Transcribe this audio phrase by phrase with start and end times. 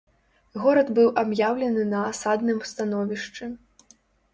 [0.63, 3.43] Горад быў аб'яўлены на асадным становішчы.